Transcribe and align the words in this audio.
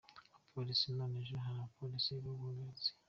Abapolisi: 0.29 0.87
None 0.97 1.15
ejo 1.23 1.35
hari 1.43 1.57
abapolisi 1.59 2.09
baguhagaritse?. 2.25 2.89